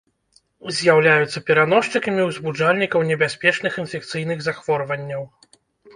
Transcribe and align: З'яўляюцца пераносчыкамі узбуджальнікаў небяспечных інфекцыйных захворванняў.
З'яўляюцца 0.77 1.43
пераносчыкамі 1.49 2.25
узбуджальнікаў 2.29 3.07
небяспечных 3.11 3.79
інфекцыйных 3.85 4.37
захворванняў. 4.47 5.23